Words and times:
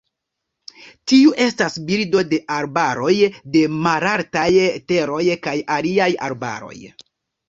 Tiu 1.11 1.33
estas 1.43 1.75
birdo 1.89 2.23
de 2.31 2.39
arbaroj 2.55 3.13
de 3.55 3.61
malaltaj 3.89 4.47
teroj 4.93 5.21
kaj 5.49 5.55
aliaj 5.77 6.09
arbaroj. 6.29 6.75